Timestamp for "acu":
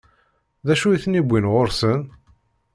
0.73-0.87